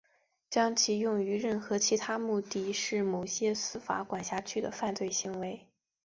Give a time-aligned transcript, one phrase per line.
[0.49, 5.67] 将其用于任何其他目的是某些司法管辖区的犯罪行为。